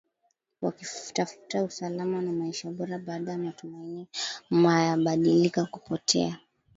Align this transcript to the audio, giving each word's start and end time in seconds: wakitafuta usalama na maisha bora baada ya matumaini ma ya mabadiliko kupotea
wakitafuta 0.61 1.63
usalama 1.63 2.21
na 2.21 2.31
maisha 2.31 2.71
bora 2.71 2.99
baada 2.99 3.31
ya 3.31 3.37
matumaini 3.37 4.07
ma 4.49 4.81
ya 4.81 4.97
mabadiliko 4.97 5.65
kupotea 5.65 6.39